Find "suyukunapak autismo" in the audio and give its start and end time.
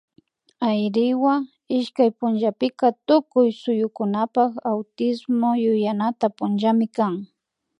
3.61-5.49